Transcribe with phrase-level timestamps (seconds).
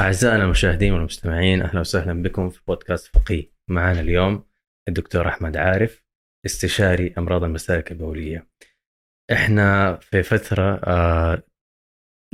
[0.00, 3.52] أعزائنا المشاهدين والمستمعين أهلا وسهلا بكم في بودكاست فقيه.
[3.68, 4.44] معنا اليوم
[4.88, 6.04] الدكتور أحمد عارف
[6.46, 8.48] استشاري أمراض المسالك البولية.
[9.32, 11.42] إحنا في فترة آه،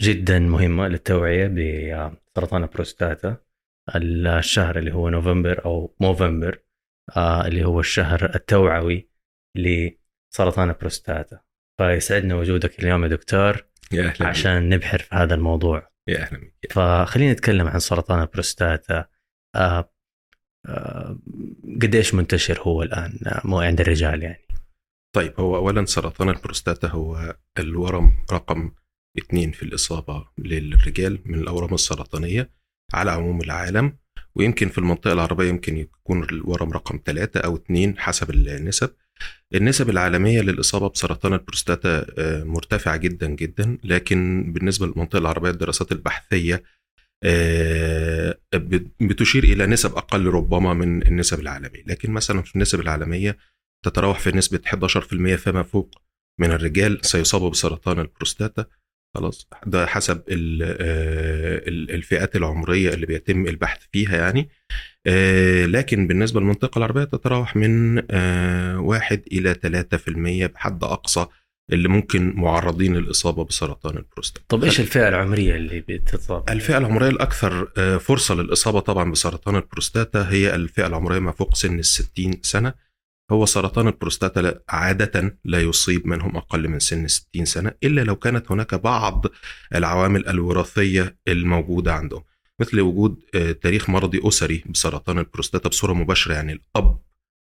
[0.00, 3.36] جدا مهمة للتوعية بسرطان البروستاتا
[3.96, 6.62] الشهر اللي هو نوفمبر أو Movember
[7.16, 9.08] آه، اللي هو الشهر التوعوي
[9.56, 11.40] لسرطان البروستاتا.
[11.78, 15.93] فيسعدنا وجودك اليوم يا دكتور يا أهلا عشان نبحر في هذا الموضوع.
[16.08, 19.06] يا أهلا بك فخلينا نتكلم عن سرطان البروستاتا.
[19.56, 19.90] آه
[20.66, 21.18] آه
[21.82, 24.44] قديش منتشر هو الآن؟ آه، مو عند الرجال يعني.
[25.16, 28.72] طيب هو اولا سرطان البروستاتا هو الورم رقم
[29.18, 32.50] اثنين في الإصابة للرجال من الاورام السرطانية
[32.94, 33.98] على عموم العالم
[34.34, 38.94] ويمكن في المنطقة العربية يمكن يكون الورم رقم ثلاثة أو اثنين حسب النسب.
[39.54, 43.78] النسب العالمية للإصابة بسرطان البروستاتا آه، مرتفعة جدا جدا.
[43.84, 46.62] لكن بالنسبة للمنطقه العربية الدراسات البحثية
[47.22, 51.82] آه، بت- بتشير إلى نسب أقل ربما من النسب العالمية.
[51.86, 53.36] لكن مثلا في النسب العالمية
[53.84, 56.00] تتراوح في نسبة 11% فما فوق
[56.40, 58.66] من الرجال سيصابوا بسرطان البروستاتا.
[59.14, 59.48] خلاص.
[59.66, 64.48] ده حسب ال- آه، ال- الفئات العمرية اللي بيتم البحث فيها يعني.
[65.06, 71.26] آه، لكن بالنسبة للمنطقة العربية تتراوح من آه، واحد إلى 3% بحد أقصى
[71.72, 77.72] اللي ممكن معرضين للإصابة بسرطان البروستاتا طب إيش الفئة العمرية اللي بتتصاب الفئة العمرية الأكثر
[77.78, 82.74] آه، فرصة للإصابة طبعا بسرطان البروستاتا هي الفئة العمرية ما فوق سن الستين سنة.
[83.32, 88.50] هو سرطان البروستاتا عادة لا يصيب منهم أقل من سن 60 سنة إلا لو كانت
[88.50, 89.26] هناك بعض
[89.74, 92.22] العوامل الوراثية الموجودة عندهم
[92.60, 97.00] مثل وجود آه، تاريخ مرضي أسري بسرطان البروستاتا بصورة مباشرة يعني الأب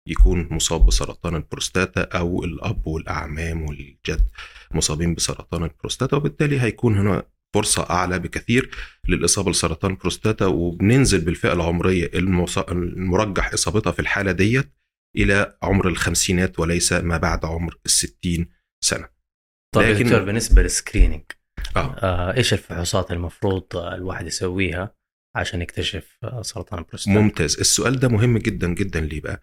[0.08, 4.28] يكون مصاب بسرطان البروستاتا أو الأب والأعمام والجد
[4.70, 7.22] مصابين بسرطان البروستاتا وبالتالي هيكون هنا
[7.54, 8.70] فرصة أعلى بكثير
[9.08, 12.10] للإصابة بسرطان البروستاتا وبننزل بالفئة العمرية
[12.68, 14.72] المرجح إصابتها في الحالة ديت
[15.16, 18.48] إلى عمر الخمسينات وليس ما بعد عمر الستين
[18.84, 19.08] سنة.
[19.74, 21.22] طيب لكن- دكتور بالنسبة لل screening
[21.76, 21.94] آه.
[21.98, 24.94] آه إيش الفحوصات المفروض الواحد يسويها
[25.36, 27.56] عشان يكتشف آه، سرطان البروستاتا؟ ممتاز.
[27.60, 29.40] السؤال ده مهم جدا جدا ليه بقى؟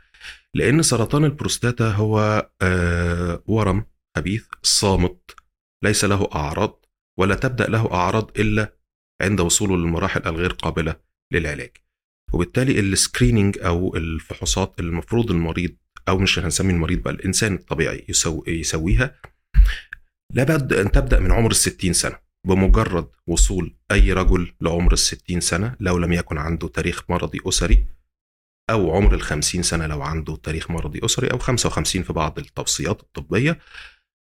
[0.53, 3.85] لأن سرطان البروستاتا هو آه ورم
[4.17, 5.31] خبيث صامت
[5.83, 6.85] ليس له أعراض
[7.19, 8.73] ولا تبدأ له أعراض إلا
[9.21, 10.95] عند وصوله للمراحل الغير قابلة
[11.33, 11.77] للعلاج.
[12.33, 15.75] وبالتالي ال screening أو الفحوصات المفروض المريض
[16.09, 19.15] أو مش هنسمي المريض بقى الإنسان الطبيعي يسو يسويها.
[20.33, 22.19] لابد أن تبدأ من عمر الستين سنة.
[22.47, 27.85] بمجرد وصول أي رجل لعمر الستين سنة لو لم يكن عنده تاريخ مرضي أسري
[28.69, 33.59] أو عمر الخمسين سنة لو عنده تاريخ مرضي أسري أو 55 في بعض التوصيات الطبية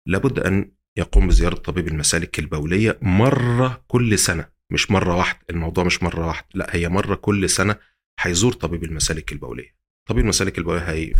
[0.06, 4.48] لابد أن يقوم بزيارة طبيب المسالك البولية مرة كل سنة.
[4.72, 7.76] مش مرة واحدة الموضوع مش مرة واحدة لا هي مرة كل سنة
[8.20, 9.74] هيزور طبيب المسالك البولية
[10.08, 11.12] طبيب المسالك البولية هي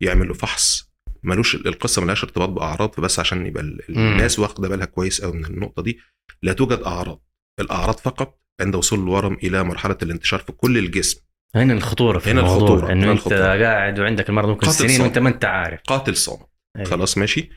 [0.00, 0.92] يعمل له فحص
[1.22, 3.62] ملوش القصة ملهاش ارتباط بأعراض فبس عشان يبقى.
[3.88, 5.98] الناس واخدة بالها كويس قوي من النقطة دي
[6.42, 7.22] لا توجد أعراض
[7.60, 11.20] الأعراض فقط عند وصول الورم إلى مرحلة الانتشار في كل الجسم
[11.54, 13.32] هنا الخطورة في هنا الموضوع الخطورة، إنه هنا أنت.
[13.32, 15.00] قاعد وعندك المرض ممكن سنين.
[15.00, 16.88] وأنت ما أنت عارف قاتل صامت أيوة.
[16.88, 17.50] خلاص ماشي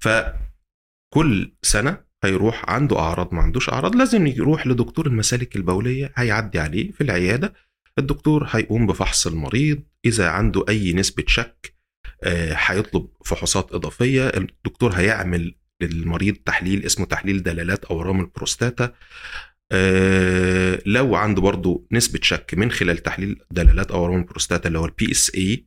[0.00, 6.90] فكل سنة هيروح عنده أعراض ما عندوش أعراض لازم يروح لدكتور المسالك البولية هيعدي عليه
[6.92, 7.54] في العيادة
[7.98, 11.74] الدكتور هيقوم بفحص المريض إذا عنده أي نسبة شك
[12.22, 14.28] آه، هيطلب فحوصات إضافية.
[14.28, 18.94] الدكتور هيعمل للمريض تحليل اسمه تحليل دلالات أورام البروستاتا.
[19.72, 25.10] آه، لو عنده برضه نسبة شك من خلال تحليل دلالات أورام البروستاتا اللي هو ال
[25.10, 25.66] PSA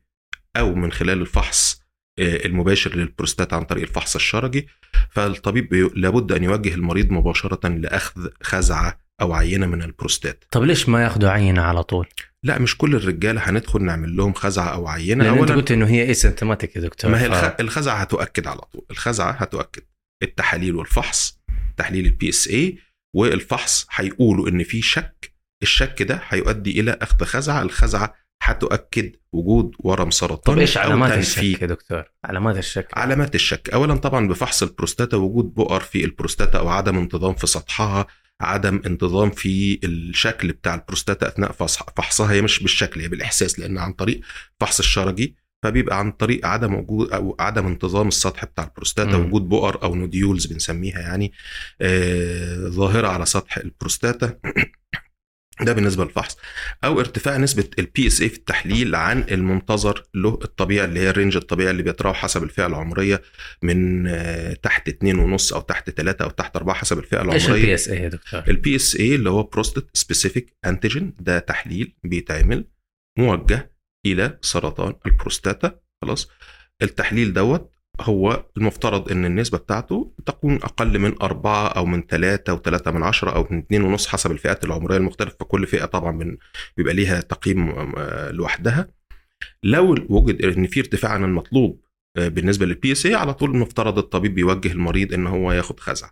[0.57, 1.81] أو من خلال الفحص
[2.19, 4.67] آه، المباشر للبروستاتا عن طريق الفحص الشرجي.
[5.11, 10.89] فالطبيب بي- لابد أن يوجه المريض مباشرة لأخذ خزعة أو عينة من البروستاتا طب ليش
[10.89, 12.07] ما ياخذوا عينة على طول؟
[12.43, 15.23] لا مش كل الرجاله هندخل نعمل لهم خزعة أو عينة.
[15.23, 17.53] لأن أنت قلت إنه هي asymptomatic يا دكتور ما هي ف- الخ...
[17.59, 18.85] الخزعة هتؤكد على طول.
[18.91, 19.81] الخزعة هتؤكد.
[20.23, 21.39] التحاليل والفحص
[21.77, 22.77] تحليل ال PSA
[23.15, 25.31] والفحص هيقولوا إن في شك.
[25.63, 27.61] الشك ده هيؤدي إلى أخذ خزعة.
[27.61, 28.13] الخزعة
[28.43, 31.17] هتؤكد وجود ورم طب سرطاني إيش أو علامات.
[31.17, 33.69] الشك يا دكتور؟ علامات الشك علامات الشك.
[33.69, 38.07] اولا طبعا بفحص البروستاتا وجود بؤر في البروستاتا أو عدم انتظام في سطحها
[38.41, 42.31] عدم انتظام في الشكل بتاع البروستاتا أثناء فحص- فحصها.
[42.33, 44.21] هي مش بالشكل هي بالإحساس لأن عن طريق
[44.59, 49.17] فحص الشرجي فبيبقى عن طريق عدم وجود أو عدم انتظام السطح بتاع البروستاتا.
[49.17, 49.25] مم.
[49.25, 51.31] وجود بؤر أو nodules بنسميها يعني
[51.81, 54.37] آه ظاهرة على سطح البروستاتا.
[55.61, 56.37] ده بالنسبة للفحص.
[56.83, 61.35] أو ارتفاع نسبة ال PSA في التحليل عن المنتظر له الطبيعي اللي هي ال range
[61.35, 63.21] الطبيعي اللي بيتراوح حسب الفئة العمرية
[63.63, 67.57] من آه، تحت 2.5 أو تحت 3 أو تحت 4 حسب الفئة إيش ال P
[67.57, 67.73] العمرية.
[67.75, 72.65] SA يا دكتور؟ ال PSA اللي هو prostate specific antigen ده تحليل بيتعمل
[73.19, 73.71] موجه
[74.05, 75.79] إلى سرطان البروستاتا.
[76.03, 76.29] خلاص.
[76.81, 82.91] التحليل دوت هو المفترض إن النسبة بتاعته تكون أقل من أربعة أو من ثلاثة وثلاثة
[82.91, 85.35] من عشرة أو من اتنين ونص حسب الفئات العمرية المختلفة.
[85.39, 86.37] فكل فئة طبعا من
[86.77, 88.87] بيبقى ليها تقييم آه، لوحدها.
[89.63, 91.81] لو وجد إن في ارتفاع عن المطلوب
[92.17, 96.09] آه، بالنسبة لل PSA على طول المفترض الطبيب بيوجه المريض إن هو ياخد خزع.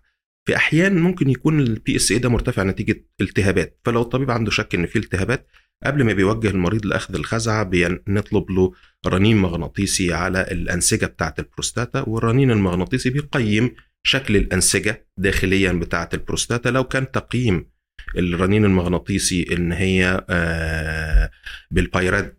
[0.47, 3.79] في أحيان ممكن يكون ال PSA ده مرتفع نتيجة التهابات.
[3.85, 5.47] فلو الطبيب عنده شك إن في التهابات
[5.85, 8.73] قبل ما بيوجه المريض لأخذ الخزعة بنطلب له
[9.07, 16.69] رنين مغناطيسي على الأنسجة بتاعة البروستاتا والرنين المغناطيسي بيقيم شكل الأنسجة داخليا بتاعة البروستاتا.
[16.69, 17.69] لو كان تقييم
[18.17, 21.29] الرنين المغناطيسي إن هي آه،
[21.71, 22.37] بال PI-RADS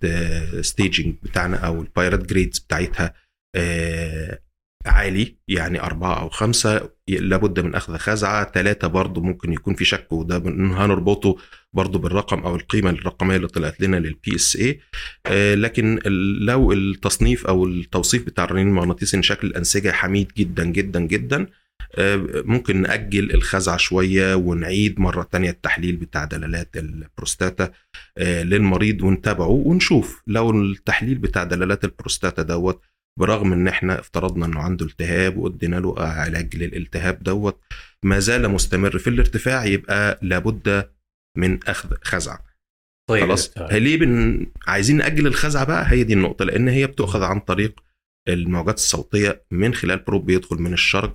[0.60, 3.14] staging بتاعنا أو ال PI-RADS grades بتاعتها
[3.56, 4.38] آه،
[4.86, 8.52] عالي يعني أربعة أو خمسة لابد من أخذ خزعة.
[8.52, 11.36] ثلاثة برضو ممكن يكون في شك وده هنربطه
[11.72, 14.80] برضو بالرقم أو القيمة الرقمية اللي طلعت لنا لل PSA
[15.54, 15.98] لكن
[16.40, 21.46] لو التصنيف أو التوصيف بتاع الرنين المغناطيسي إن شكل الأنسجة حميد جدا جدا جدا
[21.94, 27.70] آه، ممكن نأجل الخزعة شوية ونعيد مرة تانية التحليل بتاع دلالات البروستاتا
[28.18, 30.22] آه، للمريض ونتابعه ونشوف.
[30.26, 32.82] لو التحليل بتاع دلالات البروستاتا دوت
[33.18, 37.60] برغم إن إحنا افترضنا إنه عنده التهاب وادينا له علاج للالتهاب دوت
[38.02, 40.90] ما زال مستمر في الارتفاع يبقى لابد
[41.36, 42.44] من أخذ خزعة.
[43.08, 43.48] طيب خلاص.
[43.48, 43.72] دكتور.
[43.72, 44.46] ليه بن...
[44.66, 47.80] عايزين نأجل الخزعة بقى؟ هي دي النقطة لأن هي بتؤخذ عن طريق
[48.28, 51.12] الموجات الصوتية من خلال probe بيدخل من الشرج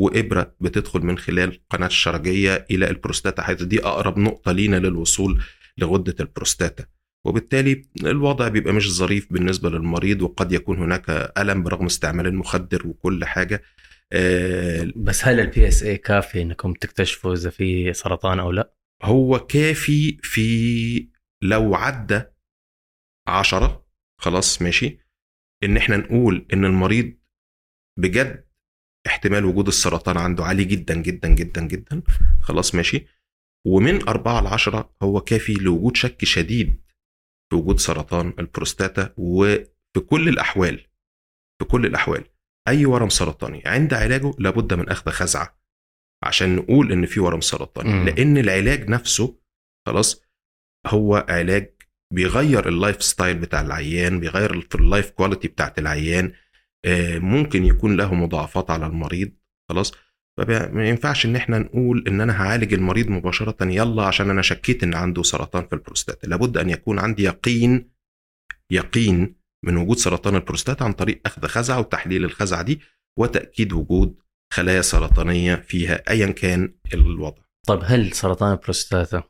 [0.00, 5.42] وإبرة بتدخل من خلال القناه الشرجية إلى البروستاتا حيث دي أقرب نقطة لينا للوصول
[5.78, 6.84] لغدة البروستاتا.
[7.24, 13.24] وبالتالي الوضع بيبقى مش ظريف بالنسبة للمريض وقد يكون هناك ألم برغم استعمال المخدر وكل
[13.24, 13.62] حاجة
[14.12, 20.18] آه، بس هل ال PSA كافي إنكم تكتشفوا إذا في سرطان أو لا؟ هو كافي
[20.22, 21.08] في
[21.42, 22.22] لو عدى
[23.28, 23.86] عشرة
[24.20, 24.98] خلاص ماشي
[25.64, 27.14] إن إحنا نقول إن المريض
[27.98, 28.44] بجد
[29.06, 32.02] احتمال وجود السرطان عنده عالي جدا جدا جدا جدا
[32.40, 33.06] خلاص ماشي
[33.66, 36.83] ومن أربعة لعشرة هو كافي لوجود شك شديد
[37.54, 40.86] في وجود سرطان البروستاتا وفي كل الأحوال
[41.58, 42.24] في كل الأحوال
[42.68, 45.58] أي ورم سرطاني عند علاجه لابد من أخذ خزعة
[46.24, 48.04] عشان نقول إن في ورم سرطاني مم.
[48.08, 49.40] لأن العلاج نفسه
[49.86, 50.22] خلاص
[50.86, 51.74] هو علاج
[52.14, 56.32] بيغير ال lifestyle بتاع العيان بيغير في ال life quality بتاعت العيان
[56.84, 59.32] آه، ممكن يكون له مضاعفات على المريض
[59.68, 59.92] خلاص
[60.38, 64.94] فما ينفعش إن إحنا نقول إن أنا هعالج المريض مباشرة يلا عشان أنا شكيت إن
[64.94, 67.90] عنده سرطان في البروستاتا لابد أن يكون عندي يقين
[68.70, 72.80] يقين من وجود سرطان البروستاتا عن طريق أخذ خزعة وتحليل الخزعة دي
[73.18, 74.14] وتأكيد وجود
[74.52, 77.42] خلايا سرطانية فيها ايا كان الوضع.
[77.66, 79.22] طيب هل سرطان البروستاتا.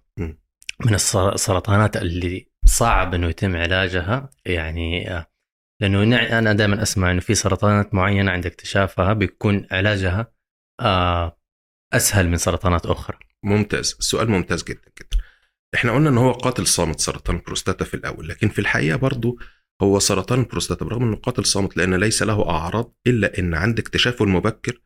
[0.87, 5.27] من السر- السرطانات اللي صعب إنه يتم علاجها؟ يعني آه،
[5.81, 6.03] لأنه
[6.39, 10.33] أنا دائما أسمع إنه في سرطانات معينة عند اكتشافها بيكون علاجها
[11.93, 13.19] أسهل من سرطانات أخرى.
[13.43, 13.97] ممتاز.
[13.99, 15.17] السؤال ممتاز جدا جدا.
[15.75, 19.39] إحنا قلنا إن هو قاتل صامت سرطان البروستاتا في الأول لكن في الحقيقة برضو
[19.83, 24.25] هو سرطان البروستاتا برغم إنه قاتل صامت لأن ليس له أعراض إلا إن عند اكتشافه
[24.25, 24.81] المبكر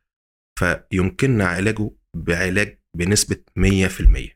[0.59, 4.35] فيمكننا علاجه بعلاج بنسبة 100%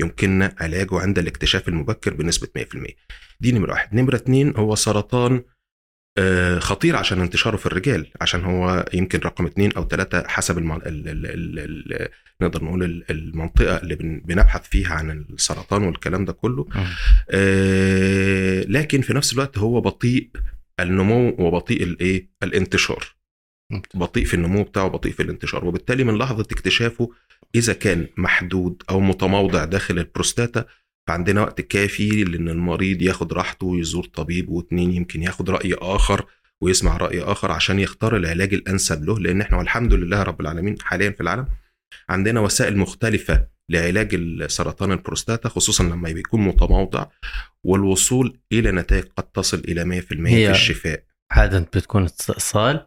[0.00, 2.94] يمكننا علاجه عند الاكتشاف المبكر بنسبة 100%
[3.40, 3.94] دي نمرة واحد.
[3.94, 5.44] نمرة اتنين هو سرطان آه،
[6.58, 10.72] خطير عشان انتشاره في الرجال عشان هو يمكن رقم اتنين أو ثلاثة حسب الم...
[10.72, 10.82] ال...
[10.86, 11.26] ال...
[11.26, 11.58] ال...
[11.58, 12.08] ال...
[12.40, 14.20] نقدر نقول ال- المنطقة اللي بن...
[14.24, 16.66] بنبحث فيها عن السرطان والكلام ده كله.
[17.30, 20.30] آه، لكن في نفس الوقت هو بطيء
[20.80, 23.04] النمو وبطيء الإيه؟ الانتشار.
[23.94, 25.64] بطيء في النمو بتاعه بطيء في الانتشار.
[25.64, 27.10] وبالتالي من لحظة اكتشافه
[27.54, 30.64] إذا كان محدود أو متموضع داخل البروستاتا
[31.08, 36.26] فعندنا وقت كافي لأن المريض ياخد راحته ويزور طبيب واتنين يمكن ياخد رأي آخر
[36.60, 41.10] ويسمع رأي آخر عشان يختار العلاج الأنسب له لأن إحنا والحمد لله رب العالمين حاليا
[41.10, 41.46] في العالم
[42.08, 47.06] عندنا وسائل مختلفة لعلاج سرطان البروستاتا خصوصا لما بيكون متموضع
[47.64, 51.04] والوصول إلى نتائج قد تصل إلى 100% في الشفاء.
[51.30, 52.86] عاده بتكون استئصال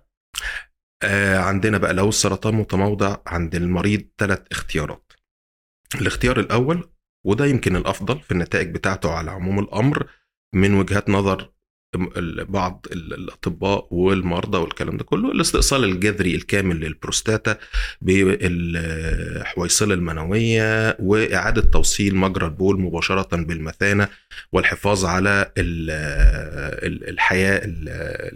[1.03, 5.11] آه عندنا بقى لو السرطان متموضع عند المريض ثلاث اختيارات.
[6.01, 6.89] الاختيار الأول
[7.23, 10.09] وده يمكن الأفضل في النتائج بتاعته على عموم الأمر
[10.53, 11.51] من وجهات نظر
[12.49, 17.57] بعض ال- الأطباء والمرضى والكلام ده كله الاستئصال الجذري الكامل للبروستاتا
[18.01, 24.07] بالحويصله المنوية وإعادة توصيل مجرى البول مباشرة بالمثانة
[24.51, 25.89] والحفاظ على ال-
[26.87, 27.89] ال- الحياة ال-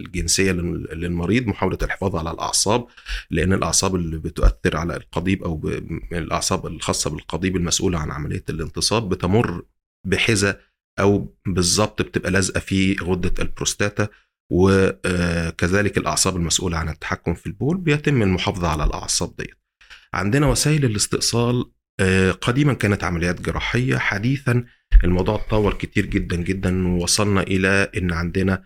[0.06, 2.86] الجنسية لل- للمريض محاولة الحفاظ على الأعصاب
[3.30, 5.70] لأن الأعصاب اللي بتؤثر على القضيب أو
[6.12, 9.62] الأعصاب الخاصة بالقضيب المسؤولة عن عملية الانتصاب بتمر
[10.06, 10.60] بحذا
[11.00, 14.08] أو بالظبط بتبقى لازقة في غدة البروستاتا
[14.52, 19.58] وكذلك الأعصاب المسؤولة عن التحكم في البول بيتم المحافظة على الأعصاب ديت.
[20.14, 21.70] عندنا وسائل الاستئصال
[22.40, 24.64] قديما كانت عمليات جراحية حديثا
[25.04, 28.64] الموضوع اتطور كتير جدا جدا ووصلنا إلى إن عندنا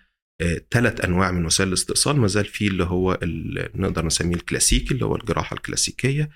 [0.71, 3.19] ثلاث أنواع من وسائل الاستئصال ما زال في اللي هو
[3.75, 6.29] نقدر نسميه الكلاسيكي اللي هو الجراحة الكلاسيكية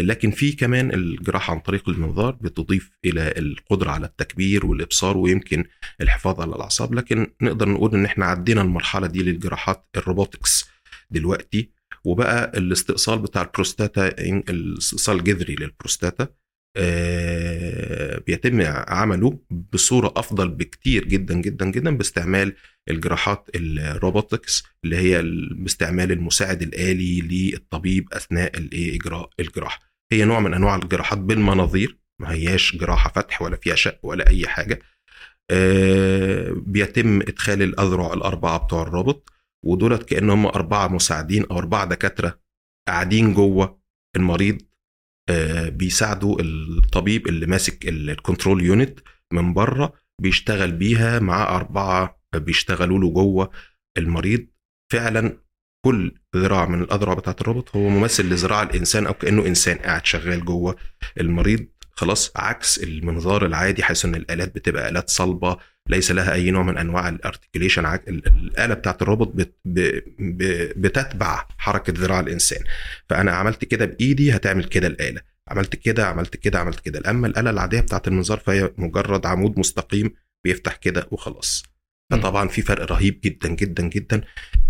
[0.00, 5.64] لكن في كمان الجراحة عن طريق المنظار بتضيف إلى القدرة على التكبير والإبصار ويمكن
[6.00, 6.94] الحفاظ على الأعصاب.
[6.94, 10.64] لكن نقدر نقول إن إحنا عدينا المرحلة دي للجراحات ال robotics
[11.10, 11.70] دلوقتي.
[12.04, 14.08] وبقى الاستئصال بتاع البروستاتا
[14.50, 16.24] الاستئصال الجذري للبروستاتا.
[16.24, 16.43] آه،
[18.26, 19.38] بيتم عمله
[19.72, 22.56] بصورة أفضل بكتير جدا جدا جدا باستعمال
[22.90, 29.80] الجراحات الروبوتكس اللي هي ال- باستعمال المساعد الآلي للطبيب أثناء إجراء الجراحة.
[30.12, 34.46] هي نوع من أنواع الجراحات بالمناظير ما هياش جراحة فتح ولا فيها شق ولا أي
[34.46, 34.78] حاجة.
[35.50, 39.28] آه، بيتم إدخال الأذرع الأربعة بتوع الروبوت
[39.64, 42.38] ودولت كأنهم أربعة مساعدين أو أربعة دكاترة
[42.88, 43.80] قاعدين جوه
[44.16, 44.73] المريض آه،
[45.68, 49.00] بيساعدوا الطبيب اللي ماسك ال- الكنترول يونت
[49.32, 53.50] من بره بيشتغل بيها مع أربعة بيشتغلوا له جوه
[53.98, 54.46] المريض.
[54.92, 55.38] فعلا
[55.86, 60.44] كل ذراع من الأذرع بتاعت الروبوت هو ممثل لذراع الإنسان أو كأنه إنسان قاعد شغال
[60.44, 60.76] جوه
[61.20, 61.66] المريض.
[61.96, 65.56] خلاص عكس المنظار العادي حيث إن الآلات بتبقى آلات صلبة
[65.88, 69.54] ليس لها أي نوع من أنواع ال articulation الآلة بتاعت الروبوت بت
[70.76, 72.64] بتتبع حركة ذراع الإنسان.
[73.08, 75.20] فأنا عملت كده بإيدي هتعمل كده الآلة.
[75.48, 77.10] عملت كده عملت كده عملت كده.
[77.10, 80.10] أما الآلة العادية بتاعت المنظار فهي مجرد عمود مستقيم
[80.44, 81.62] بيفتح كده وخلاص.
[82.16, 84.20] فطبعا في فرق رهيب جدا جدا جدا.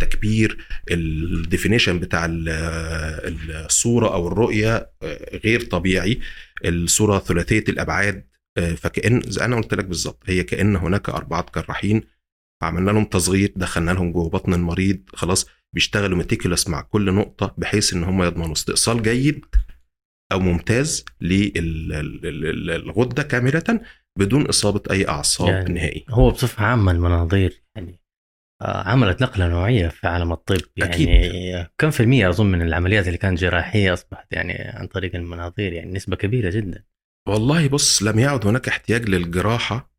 [0.01, 2.49] تكبير الديفينيشن بتاع ال-
[3.65, 6.21] الصورة أو الرؤية آه، غير طبيعي.
[6.65, 8.27] الصورة ثلاثية الأبعاد
[8.59, 12.03] آه، فكأن زي أنا قلت لك بالظبط هي كأن هناك أربعة جراحين
[12.63, 15.47] عملنا لهم تصغير دخلنا لهم جوه بطن المريض خلاص.
[15.75, 19.45] بيشتغلوا ميتيكولس مع كل نقطة بحيث إن هم يضمنوا استئصال جيد
[20.33, 21.05] أو ممتاز
[22.25, 23.81] للغده كاملة.
[24.19, 26.05] بدون إصابة أي أعصاب يعني نهائي.
[26.11, 28.01] هو بصفة عامة المناظير يعني
[28.63, 30.61] آه، عملت نقلة نوعية في عالم الطب.
[30.77, 31.67] يعني أكيد.
[31.79, 35.93] كم في المية أظن من العمليات اللي كانت جراحية أصبحت يعني عن طريق المناظير يعني
[35.93, 36.85] نسبة كبيرة جدا.
[37.29, 39.95] والله بص لم يعد هناك احتياج للجراحة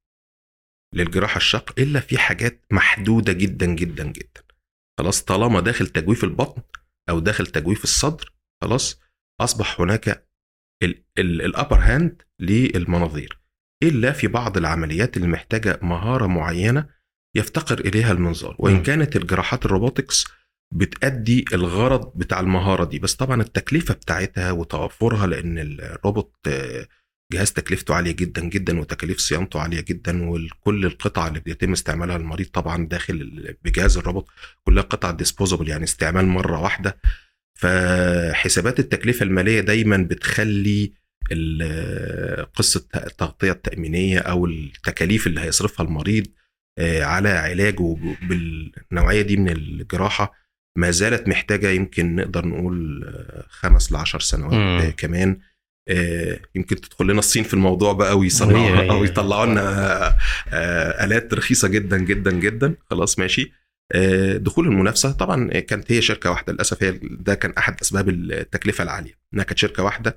[0.96, 4.44] للجراحة الشق إلا في حاجات محدودة جدا جدا جدا.
[5.00, 6.62] خلاص طالما داخل تجويف البطن
[7.10, 9.02] أو داخل تجويف الصدر خلاص
[9.42, 10.28] أصبح هناك
[11.20, 13.40] ال upper hand للمناظير.
[13.84, 16.86] إلا في بعض العمليات اللي محتاجة مهارة معينة
[17.36, 18.84] يفتقر إليها المنظار وإن.
[18.84, 20.26] كانت الجراحات ال robotics
[20.74, 26.34] بتأدي الغرض بتاع المهارة دي بس طبعا التكلفة بتاعتها وتوفرها لأن الروبوت
[27.34, 32.48] جهاز تكلفته عالية جدا جدا وتكاليف صيانته عالية جدا وكل القطع اللي بيتم استعمالها المريض
[32.48, 34.28] طبعا داخل بجهاز الروبوت
[34.64, 36.98] كلها قطع ديسبوزبل يعني استعمال مرة واحدة
[37.60, 40.94] فحسابات التكلفة المالية دايما بتخلي
[42.56, 46.28] قصة التغطيه التأمينية أو التكاليف اللي هيصرفها المريض
[46.80, 50.34] آه، على علاجه بالنوعية دي من الجراحة
[50.78, 54.60] ما زالت محتاجة يمكن نقدر نقول آه، خمس لعشر سنوات مم.
[54.60, 55.40] آه، كمان.
[56.56, 60.18] يمكن تدخل لنا الصين في الموضوع بقى ويصنعوا أو يطلعوا لنا
[61.04, 62.76] آلات رخيصة جدا جدا جدا.
[62.90, 63.52] خلاص ماشي.
[64.36, 65.12] دخول المنافسة.
[65.12, 69.60] طبعا كانت هي شركة واحدة للأسف هي ده كان أحد أسباب التكلفة العالية إنها كانت
[69.60, 70.16] شركة واحدة.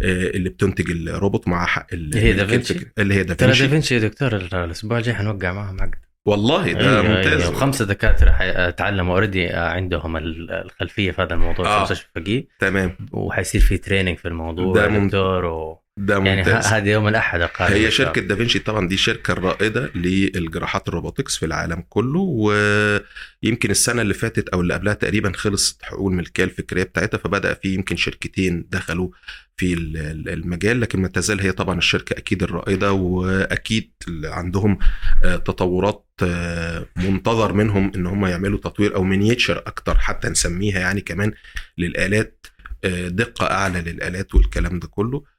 [0.00, 4.36] اللي بتنتج الروبوت مع حق ال- هي دافنشي؟ اللي هي ترى دافنشي دافنشي يا دكتور
[4.36, 5.94] الأسبوع الجاي حنوقع معهم عقد
[6.26, 7.50] والله ده أيوة، ممتاز أيوة.
[7.56, 11.82] وخمسة دكاترة حي- تعلموا اوريدي عندهم ال- الخلفية في هذا الموضوع في آه.
[11.82, 14.86] مستشفى فقيه تمام وحيصير في training في الموضوع ده.
[14.98, 15.81] دكتور و...
[15.96, 16.66] ده يعني ممتاز.
[16.66, 21.36] ه- هذا يوم الأحد القادم هي شركة دافنشي طبعا دي الشركة الرائدة للجراحات ال robotics
[21.36, 26.82] في العالم كله ويمكن السنة اللي فاتت أو اللي قبلها تقريبا خلصت حقوق الملكية الفكرية
[26.82, 29.08] بتاعتها فبدأ في يمكن شركتين دخلوا
[29.56, 33.90] في ال- ال- المجال لكن ما تزال هي طبعا الشركة أكيد الرائدة وأكيد
[34.24, 34.78] عندهم
[35.24, 41.00] آه، تطورات آه، منتظر منهم إن هم يعملوا تطوير أو miniature أكتر حتى نسميها يعني
[41.00, 41.32] كمان
[41.78, 42.46] للآلات
[42.84, 45.31] آه، دقة أعلى للآلات والكلام ده كله.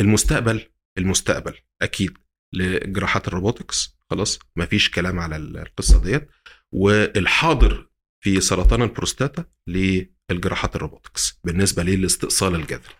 [0.00, 0.68] المستقبل
[0.98, 1.54] المستقبل.
[1.82, 2.18] أكيد
[2.54, 6.28] لجراحات ال robotics خلاص مفيش كلام على القصة ديت.
[6.72, 7.90] والحاضر
[8.24, 12.94] في سرطان البروستاتا للجراحات ال robotics بالنسبة للاستئصال الجذري.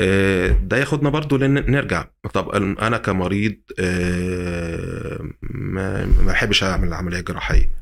[0.00, 2.10] آه، ده ياخدنا برضو لأن نرجع.
[2.34, 7.72] طب أنا كمريض آه، ما بحبش أعمل عملية جراحية.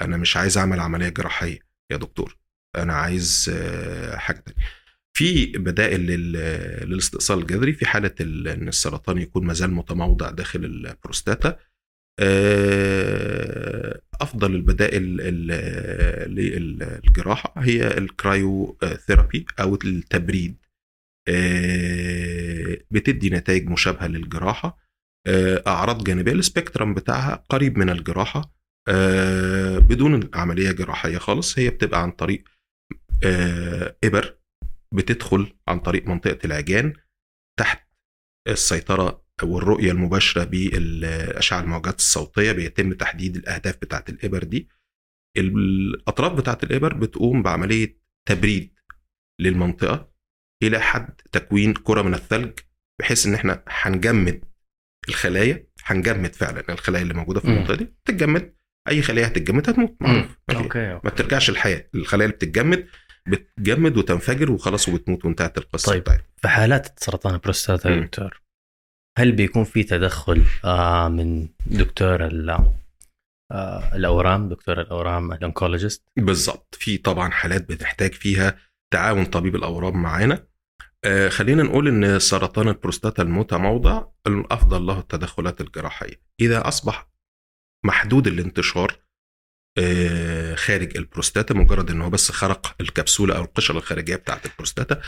[0.00, 1.58] أنا مش عايز أعمل عملية جراحية
[1.90, 2.38] يا دكتور.
[2.76, 4.68] أنا عايز آه، حاجة تانية.
[5.16, 11.58] في بدائل للاستئصال الجذري في حالة إن السرطان يكون مازال متموضع داخل البروستاتا.
[14.20, 15.02] أفضل البدائل
[16.34, 20.56] للجراحة هي ال cryotherapy أو التبريد.
[21.28, 24.78] آه، بتدي نتائج مشابهة للجراحة.
[25.26, 28.54] آه، أعراض جانبية السبيكترم بتاعها قريب من الجراحة.
[28.88, 32.44] آه، بدون عملية جراحية خالص هي بتبقى عن طريق
[34.04, 34.36] إبر.
[34.92, 36.92] بتدخل عن طريق منطقة العجان
[37.58, 37.88] تحت
[38.48, 44.68] السيطرة والرؤية المباشرة بالأشعة الموجات الصوتية بيتم تحديد الأهداف بتاعت الإبر دي.
[45.38, 48.74] الأطراف بتاعت الإبر بتقوم بعملية تبريد
[49.40, 50.12] للمنطقة
[50.62, 52.58] إلى حد تكوين كرة من الثلج
[53.00, 54.44] بحيث إن إحنا هنجمد
[55.08, 58.54] الخلايا هنجمد فعلا الخلايا اللي موجودة في المنطقة دي تتجمد.
[58.88, 60.36] أي خلية هتتجمد هتموت معروف.
[61.04, 62.88] ما بترجعش الحياة الخلايا اللي بتتجمد
[63.28, 65.92] بتجمد وتنفجر وخلاص وبتموت وانتهت القصة.
[65.92, 66.24] طيب بتاعت.
[66.36, 68.42] في حالات سرطان البروستاتا يا دكتور
[69.18, 72.22] هل بيكون في تدخل آه من دكتور
[73.52, 78.58] آه الأورام دكتور الأورام ال oncologist بالظبط في طبعا حالات بتحتاج فيها
[78.92, 80.46] تعاون طبيب الأورام معانا.
[81.04, 86.20] آه، خلينا نقول إن سرطان البروستاتا المتموضع الافضل له التدخلات الجراحية.
[86.40, 87.08] إذا أصبح
[87.84, 88.96] محدود الانتشار
[89.78, 95.00] آه، خارج البروستاتا مجرد إن هو بس خرق الكبسولة أو القشرة الخارجية بتاعة البروستاتا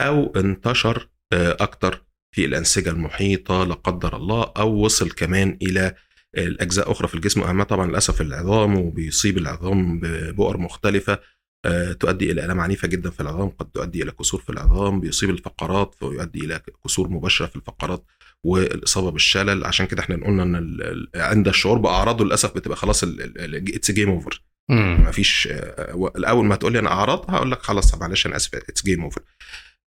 [0.00, 5.94] أو انتشر آه، أكتر في الأنسجة المحيطة لا قدر الله أو وصل كمان إلى
[6.36, 11.18] الأجزاء أخرى في الجسم اهمها طبعا للأسف العظام وبيصيب العظام ببؤر مختلفة
[11.64, 15.30] آه، تؤدي إلى آلام عنيفة جدا في العظام قد تؤدي إلى كسور في العظام بيصيب
[15.30, 18.04] الفقرات ويؤدي إلى كسور مباشرة في الفقرات.
[18.44, 19.64] والإصابة بالشلل.
[19.64, 25.10] عشان كده إحنا قلنا إن عند الشعور بأعراضه للأسف بتبقى خلاص it's game over ما
[25.10, 25.48] فيش
[26.16, 29.22] الأول ما تقول لي أنا أعراض هقول لك خلاص معلش أنا آسف it's game over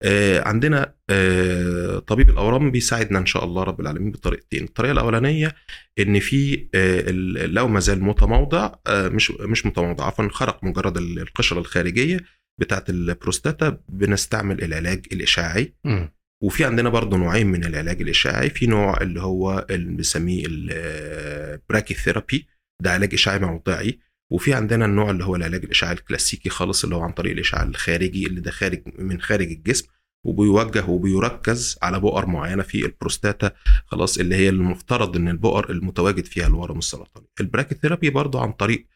[0.02, 4.64] آه، عندنا آه، طبيب الأورام بيساعدنا إن شاء الله رب العالمين بطريقتين.
[4.64, 5.54] الطريقة الأولانية
[5.98, 7.10] إن في آه،
[7.46, 12.20] لو ما زال متموضع مش مش متموضع عفوا خرج مجرد القشرة الخارجية
[12.60, 15.74] بتاعه البروستاتا بنستعمل العلاج الإشعاعي.
[15.84, 16.06] م.
[16.42, 18.50] وفي عندنا برضه نوعين من العلاج الإشعاعي.
[18.50, 22.46] في نوع اللي هو اللي بنسميه ال brachytherapy
[22.82, 23.98] ده علاج إشعاعي موضعي
[24.32, 28.26] وفي عندنا النوع اللي هو العلاج الإشعاعي الكلاسيكي خالص اللي هو عن طريق الإشعاع الخارجي
[28.26, 29.86] اللي ده خارج من خارج الجسم
[30.26, 33.52] وبيوجه وبيركز على بؤر معينة في البروستاتا
[33.86, 38.86] خلاص اللي هي المفترض إن البؤر المتواجد فيها الورم السرطاني ال brachytherapy برضو عن طريق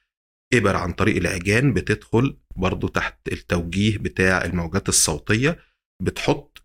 [0.55, 5.59] إبر عن طريق العجان بتدخل برضو تحت التوجيه بتاع الموجات الصوتية
[6.02, 6.62] بتحط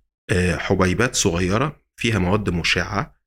[0.57, 3.17] حبيبات صغيرة فيها مواد مشعة.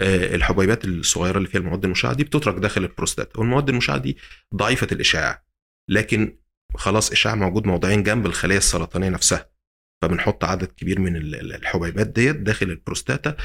[0.00, 4.18] آه، الحبيبات الصغيرة اللي فيها المواد المشعة دي بتترك داخل البروستات والمواد المشعة دي
[4.54, 5.44] ضعيفة الإشعاع
[5.90, 6.38] لكن
[6.74, 9.50] خلاص إشعاع موجود موضعيا جنب الخليه السرطانية نفسها.
[10.02, 13.36] فبنحط عدد كبير من الحبيبات ديت داخل البروستاتا.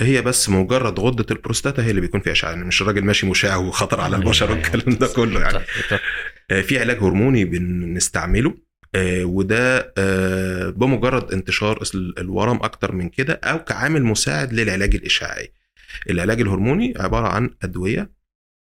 [0.00, 3.56] هي بس مجرد غدة البروستاتا هي اللي بيكون فيها إشعاع يعني مش الراجل ماشي مشع
[3.56, 5.64] وخطر على البشر والكلام ده كله يعني.
[6.50, 8.50] آه، في علاج هرموني بنستعمله.
[8.50, 8.65] آه،
[9.22, 9.92] وده
[10.70, 15.52] بمجرد انتشار الورم أكتر من كده أو كعامل مساعد للعلاج الإشعاعي.
[16.10, 18.10] العلاج الهرموني عبارة عن أدوية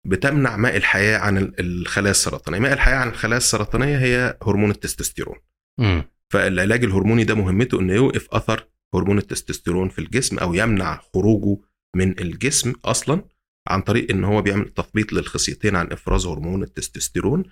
[0.07, 2.59] بتمنع ماء الحياة عن الخلايا السرطانية.
[2.59, 5.37] ماء الحياة عن الخلايا السرطانية هي هرمون التستوستيرون.
[5.79, 6.03] م.
[6.31, 11.61] فالعلاج الهرموني ده مهمته إنه يوقف أثر هرمون التستوستيرون في الجسم أو يمنع خروجه
[11.97, 13.25] من الجسم أصلا
[13.69, 17.45] عن طريق إن هو بيعمل تثبيط للخصيتين عن إفراز هرمون التستوستيرون.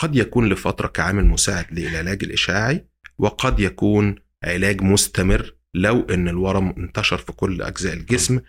[0.00, 2.84] قد يكون لفترة كعامل مساعد للعلاج الإشعاعي
[3.18, 8.40] وقد يكون علاج مستمر لو إن الورم انتشر في كل أجزاء الجسم.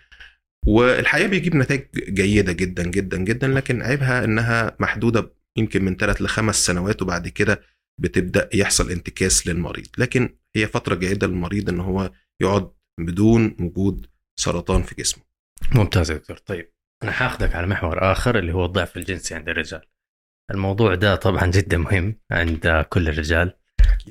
[0.67, 6.65] والحقيقة بيجيب نتائج جيدة جدا جدا جدا لكن عيبها إنها محدودة يمكن من ثلاث لخمس
[6.65, 7.61] سنوات وبعد كده
[8.01, 9.87] بتبدأ يحصل انتكاس للمريض.
[9.97, 14.07] لكن هي فترة جيدة للمريض إن هو يقعد بدون وجود
[14.39, 15.23] سرطان في جسمه.
[15.75, 16.37] ممتاز يا دكتور.
[16.37, 16.71] طيب
[17.03, 19.81] أنا حاخذك على محور آخر اللي هو الضعف الجنسي عند الرجال.
[20.51, 23.53] الموضوع ده طبعا جدا مهم عند كل الرجال.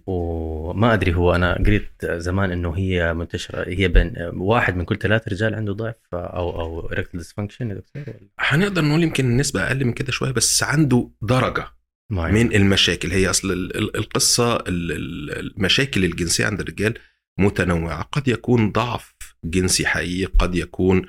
[0.07, 5.29] وما أدري هو أنا قريت زمان إنه هي منتشرة هي بين واحد من كل ثلاث
[5.29, 8.03] رجال عنده ضعف أو أو erectile dysfunction يا دكتور؟
[8.39, 11.67] هنقدر نقول يمكن النسبة أقل من كده شوية بس عنده درجة
[12.11, 12.35] معين.
[12.35, 13.11] من المشاكل.
[13.11, 13.53] هي أصل
[13.95, 16.95] القصة المشاكل الجنسية عند الرجال
[17.39, 18.03] متنوعة.
[18.03, 21.09] قد يكون ضعف جنسي حقيقي قد يكون آه،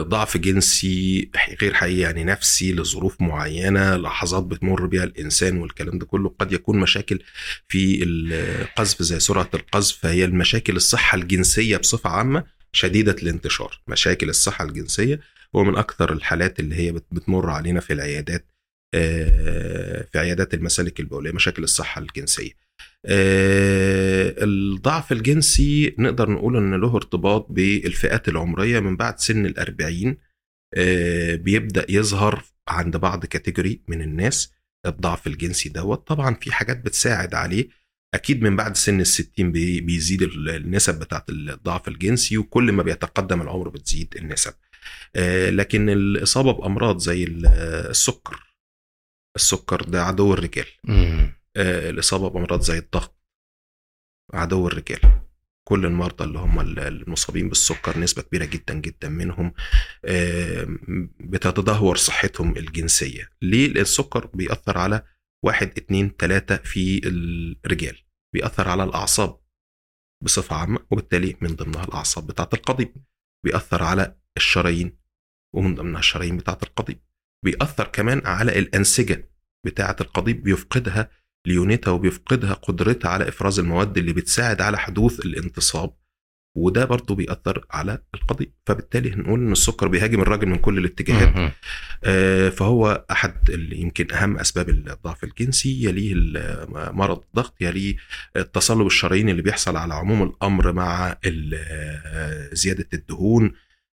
[0.00, 1.30] ضعف جنسي
[1.62, 6.34] غير حقيقي يعني نفسي لظروف معينة لحظات بتمر بها الإنسان والكلام ده كله.
[6.38, 7.18] قد يكون مشاكل
[7.68, 13.80] في القذف زي سرعة القذف فهي المشاكل الصحة الجنسية بصفة عامة شديدة الانتشار.
[13.88, 15.20] مشاكل الصحة الجنسية
[15.56, 18.46] هو من أكثر الحالات اللي هي بت- بتمر علينا في العيادات
[18.94, 22.50] آه، في عيادات المسالك البولية مشاكل الصحة الجنسية.
[22.50, 22.69] آه،
[24.42, 30.16] الضعف الجنسي نقدر نقول إن له ارتباط بالفئات العمرية من بعد سن الأربعين
[30.74, 34.52] آه، بيبدأ يظهر عند بعض كاتيجوري من الناس
[34.86, 36.06] الضعف الجنسي دوت.
[36.08, 37.68] طبعا في حاجات بتساعد عليه.
[38.14, 43.42] أكيد من بعد سن الستين بي- بيزيد ال- النسب بتاعت الضعف الجنسي وكل ما بيتقدم
[43.42, 44.52] العمر بتزيد النسب.
[45.16, 47.46] آه، لكن الإصابة بأمراض زي ال-
[47.90, 48.54] السكر.
[49.36, 50.66] السكر ده عدو الرجال.
[51.56, 53.20] آه، الإصابة بأمراض زي الضغط
[54.34, 55.22] عدو الرجال.
[55.68, 59.52] كل المرضى اللي هم المصابين بالسكر نسبة كبيرة جدا جدا منهم
[61.20, 63.28] بتتدهور صحتهم الجنسية.
[63.42, 65.02] ليه؟ لأن السكر بيأثر على
[65.44, 67.00] واحد اتنين تلاتة في
[67.64, 67.98] الرجال.
[68.34, 69.40] بيأثر على الأعصاب
[70.24, 72.96] بصفة عامة وبالتالي من ضمنها الأعصاب بتاعة القضيب.
[73.44, 74.98] بيأثر على الشرايين
[75.54, 77.02] ومن ضمنها الشرايين بتاعة القضيب.
[77.44, 79.30] بيأثر كمان على الأنسجة
[79.66, 81.10] بتاعة القضيب بيفقدها
[81.46, 85.94] ليونتها وبيفقدها قدرتها على إفراز المواد اللي بتساعد على حدوث الانتصاب
[86.56, 91.52] وده برضه بيأثر على القضيب فبالتالي هنقول إن السكر بيهاجم الراجل من كل الاتجاهات.
[92.04, 96.14] آه، فهو أحد يمكن أهم أسباب الضعف الجنسي يليه
[96.68, 97.96] مرض الضغط يليه
[98.36, 101.16] التصلب الشرايين اللي بيحصل على عموم الأمر مع
[101.54, 103.52] آه، زيادة الدهون.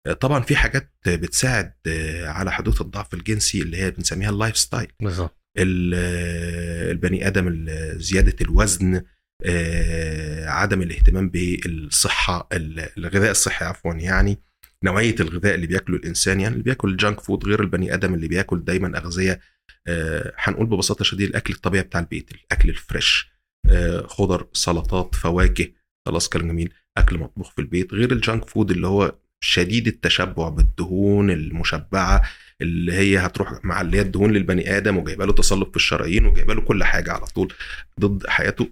[0.07, 4.87] آه، طبعا في حاجات بتساعد آه، على حدوث الضعف الجنسي اللي هي بنسميها ال lifestyle
[4.99, 7.65] بالضبط ال- البني آدم
[7.97, 9.01] زيادة الوزن
[9.45, 14.37] آه، عدم الاهتمام بالصحة ال- الغذاء الصحي عفوا يعني
[14.83, 18.27] نوعية الغذاء اللي بياكله الإنسان يعني اللي بياكل ال junk food غير البني آدم اللي
[18.27, 19.39] بياكل دايما أغذية
[19.87, 23.31] آه، هنقول ببساطة شديدة الأكل الطبيعي بتاع البيت الأكل ال fresh
[23.69, 25.67] آه، خضر سلطات فواكه
[26.07, 30.49] خلاص كلام جميل أكل مطبوخ في البيت غير ال junk food اللي هو شديد التشبع
[30.49, 32.21] بالدهون المشبعة
[32.61, 36.83] اللي هي هتروح معلية الدهون للبني آدم وجايبة له تصلب في الشرايين وجايبة له كل
[36.83, 37.53] حاجة على طول
[37.99, 38.69] ضد حياته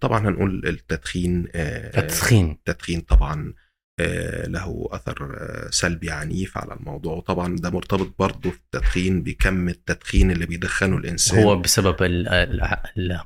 [0.00, 3.52] طبعا هنقول التدخين آه، التدخين التدخين طبعا
[4.00, 9.68] آه، له أثر آه، سلبي عنيف على الموضوع وطبعا ده مرتبط برضه في التدخين بكم
[9.68, 11.42] التدخين اللي بيدخنه الإنسان.
[11.42, 12.62] هو بسبب ال ال
[12.96, 13.20] ال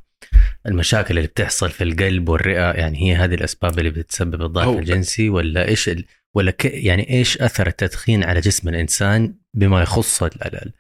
[0.66, 5.68] المشاكل اللي بتحصل في القلب والرئة يعني هي هذه الأسباب اللي بتسبب الضعف الجنسي ولا
[5.68, 5.90] إيش
[6.34, 10.72] ولا ك يعني إيش أثر التدخين على جسم الإنسان بما يخص ال ال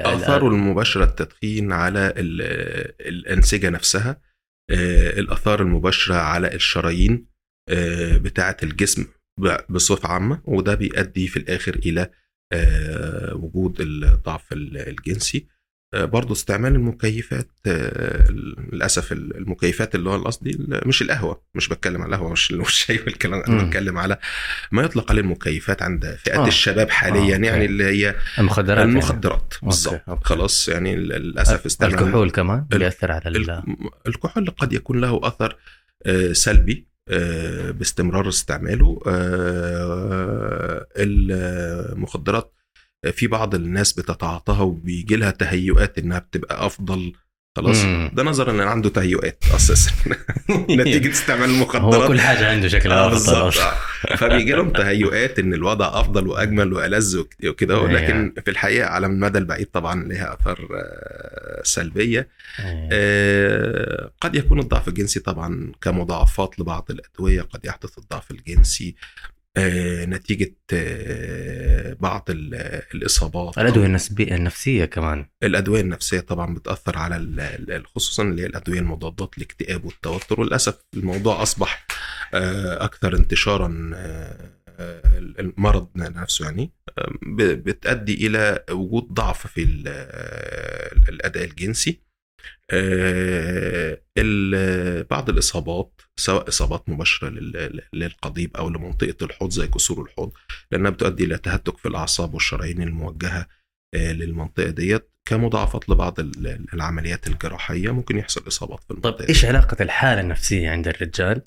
[0.00, 2.42] آثاره المباشرة التدخين على ال-
[3.08, 4.20] الأنسجة نفسها
[4.70, 7.26] آه، الآثار المباشرة على الشرايين
[7.68, 9.06] آه، بتاعة الجسم
[9.68, 12.10] بصفة عامة وده بيؤدي في الآخر إلى
[12.52, 15.46] آه، وجود الضعف ال- الجنسي.
[15.94, 22.30] برضه استعمال المكيفات آه، للأسف المكيفات اللي هو القصدي مش القهوة مش بتكلم على القهوة
[22.32, 23.62] مش الشاي والكلام أنا.
[23.64, 24.18] بتكلم على
[24.72, 26.46] ما يطلق عليه المكيفات عند فئات آه.
[26.46, 27.46] الشباب حاليا أوكي.
[27.46, 28.90] يعني اللي هي المخدرات يعني.
[28.90, 30.24] المخدرات بالظبط أوكي.
[30.24, 33.62] خلاص يعني للأسف استعمال الكحول كمان بيأثر على ال- ال-
[34.06, 35.56] الكحول قد يكون له أثر
[36.06, 42.57] آه، سلبي آه، باستمرار استعماله آه، المخدرات آه،
[43.12, 47.12] في بعض الناس بتتعاطاها وبيجي لها تهيؤات إنها بتبقى أفضل
[47.56, 48.10] خلاص مم.
[48.14, 49.90] ده نظرا إن عنده تهيؤات أساسا
[50.70, 53.52] نتيجة استعمال هو المخدرات كل حاجة عنده شكل آه، أفضل.
[54.16, 57.92] فبيجي لهم تهيؤات إن الوضع أفضل وأجمل وألذ وك- وكده أيوة.
[57.92, 62.88] لكن في الحقيقة على المدى البعيد طبعا لها أثار آه، سلبية إيه.
[62.92, 68.94] آه، قد يكون الضعف الجنسي طبعا كمضاعفات لبعض الأدوية قد يحدث الضعف الجنسي
[70.04, 75.26] نتيجة آه، بعض ال- الإصابات الأدوية النسبية النفسية كمان.
[75.42, 77.16] الأدوية النفسية طبعا بتأثر على
[77.94, 80.40] خصوصا اللي هي الأدوية المضادات للاكتئاب والتوتر.
[80.40, 81.86] وللأسف الموضوع أصبح
[82.34, 89.84] آه، أكثر انتشارا آه، آه، المرض نفسه يعني آه، بتؤدي إلى وجود ضعف في ال-
[89.86, 91.90] آه، الأداء الجنسي.
[91.90, 92.07] آه، ال-
[95.10, 100.32] بعض الإصابات سواء إصابات مباشرة لل- للقضيب أو لمنطقة الحوض زي كسور الحوض
[100.72, 103.46] لأنها بتؤدي إلى تهتك في الأعصاب والشرايين الموجهة
[103.94, 107.90] آه، للمنطقة ديت كمضاعفات لبعض ال- العمليات الجراحية.
[107.90, 111.42] ممكن يحصل إصابات في طيب المنطقة إيش علاقة الحالة النفسية عند الرجال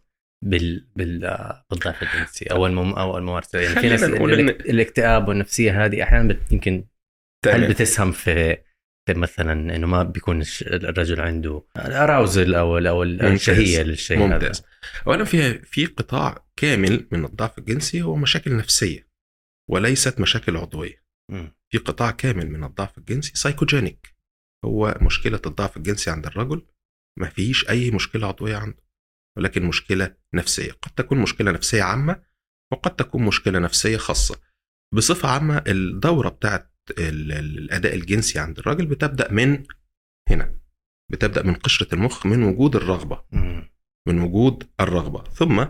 [0.45, 4.05] بال بال آه، بالضعف الجنسي أو المم أو الممارسة؟ يعني في ناس إن-
[4.69, 6.83] الاكتئاب والنفسية هذه أحيانا بت- يمكن
[7.45, 7.69] هل.
[7.69, 8.57] بتسهم في
[9.07, 13.03] في مثلا إنه ما بيكون الرجل عنده اراوزل أو أو.
[13.03, 14.25] الشهيه للشيء هذا.
[14.25, 14.63] ممتاز.
[15.07, 19.07] اولا في في قطاع كامل من الضعف الجنسي هو مشاكل نفسية
[19.69, 21.03] وليست مشاكل عضوية.
[21.69, 24.15] في قطاع كامل من الضعف الجنسي سايكوجينيك
[24.65, 26.65] هو مشكلة الضعف الجنسي عند الرجل.
[27.19, 28.83] ما فيش أي مشكلة عضوية عنده.
[29.37, 30.71] ولكن مشكلة نفسية.
[30.71, 32.23] قد تكون مشكلة نفسية عامة
[32.71, 34.41] وقد تكون مشكلة نفسية خاصة.
[34.93, 39.63] بصفة عامة الدورة بتاعت الأداء الجنسي عند الراجل بتبدأ من
[40.29, 40.55] هنا
[41.11, 43.23] بتبدأ من قشرة المخ من وجود الرغبة.
[44.07, 45.23] من وجود الرغبة.
[45.23, 45.65] ثم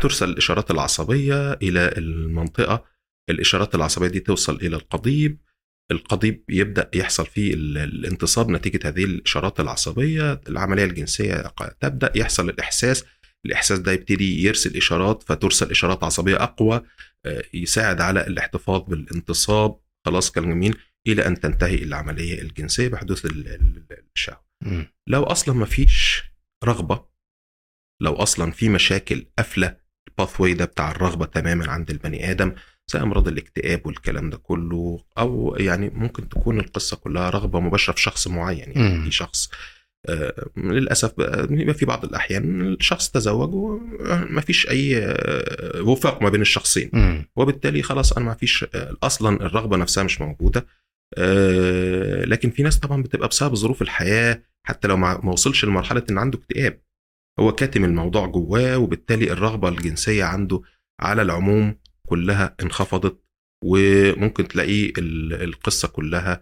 [0.00, 2.84] ترسل الإشارات العصبية إلى المنطقة.
[3.30, 5.38] الإشارات العصبية دي توصل إلى القضيب.
[5.90, 13.04] القضيب يبدأ يحصل فيه ال- الانتصاب نتيجة هذه الإشارات العصبية العملية الجنسية تبدأ يحصل الإحساس.
[13.46, 16.82] الإحساس ده يبتدي يرسل إشارات فترسل إشارات عصبية أقوى
[17.26, 19.76] آه، يساعد على الاحتفاظ بالانتصاب.
[20.06, 24.42] خلاص كلام جميل إلى أن تنتهي العملية الجنسية بحدوث ال- ال- الشهوه.
[25.06, 26.22] لو أصلا ما فيش
[26.64, 27.04] رغبة
[28.02, 29.76] لو أصلا في مشاكل قافلة
[30.08, 32.54] الباثوي ده بتاع الرغبة تماما عند البني آدم
[32.86, 38.02] زي أمراض الاكتئاب والكلام ده كله أو يعني ممكن تكون القصة كلها رغبة مباشرة في
[38.02, 39.04] شخص معين يعني.
[39.04, 39.50] في شخص
[40.56, 46.40] للأسف بقى بيبقى في بعض الأحيان الشخص تزوج وما فيش أي آه، وفاق ما بين
[46.40, 46.90] الشخصين.
[47.36, 48.64] وبالتالي خلاص أنا ما فيش
[49.02, 50.66] أصلا الرغبة نفسها مش موجودة.
[51.18, 56.18] آه، لكن في ناس طبعا بتبقى بسبب ظروف الحياة حتى لو ما وصلش لمرحلة إن
[56.18, 56.80] عنده اكتئاب.
[57.40, 60.62] هو كاتم الموضوع جواه وبالتالي الرغبة الجنسية عنده
[61.00, 63.18] على العموم كلها انخفضت
[63.64, 66.40] وممكن تلاقيه ال- القصة كلها آه،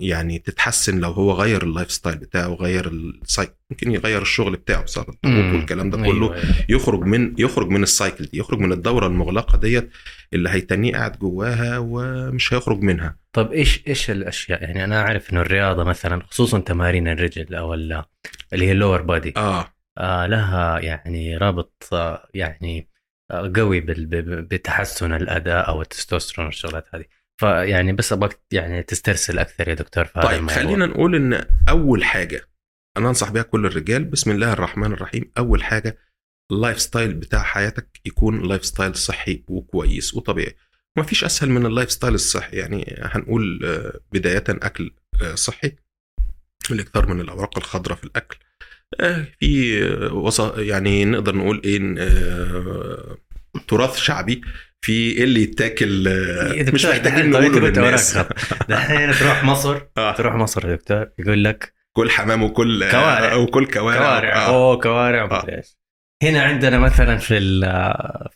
[0.00, 5.14] يعني تتحسن لو هو غير ال lifestyle بتاعه غير السايك ممكن يغير الشغل بتاعه بسبب
[5.24, 5.54] الضغوط.
[5.54, 6.34] والكلام ده كله.
[6.34, 6.44] أيوة.
[6.68, 9.90] يخرج من يخرج من ال cycle دي يخرج من الدورة المغلقة ديت
[10.32, 13.16] اللي هيتنه قاعد جواها ومش هيخرج منها.
[13.32, 18.04] طب إيش إيش الأشياء؟ يعني أنا أعرف إنه الرياضة مثلا خصوصا تمارين الرجل أو ال-
[18.52, 19.74] اللي هي ال lower body آه.
[19.98, 22.88] آه لها يعني رابط آه يعني
[23.30, 27.04] آه قوي بتحسن الأداء أو التستوستيرون والشغلات هذه.
[27.40, 30.54] فيعني بس أبغاك يعني تسترسل أكثر يا دكتور في طيب الموضوع.
[30.56, 32.48] خلينا نقول إن أول حاجة
[32.96, 35.98] أنا أنصح بيها كل الرجال بسم الله الرحمن الرحيم أول حاجة
[36.52, 40.56] ال lifestyle بتاع حياتك يكون lifestyle صحي وكويس وطبيعي
[40.96, 44.90] ما فيش أسهل من ال lifestyle الصحي يعني هنقول آه، بداية أكل
[45.22, 45.72] آه، صحي
[46.70, 48.36] الاكثار من الأوراق الخضراء في الأكل
[49.00, 51.78] آه، في وص- يعني نقدر نقول إيه
[53.68, 54.40] تراث شعبي
[54.80, 58.18] في إيه اللي يتاكل آه، دكتور، مش محتاجين نقوله للناس.
[58.68, 60.12] دحين تروح مصر آه.
[60.14, 63.34] تروح مصر يا دكتور يقول لك كل حمام وكل كوارع.
[63.34, 64.48] وكل كوارع كوارع آه.
[64.48, 65.56] أوه كوارع آه.
[65.56, 65.76] إيش
[66.22, 67.38] هنا عندنا مثلا في